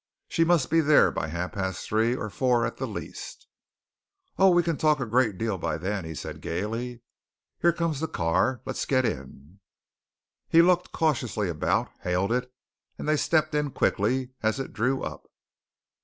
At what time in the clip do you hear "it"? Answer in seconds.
12.31-12.51, 14.59-14.73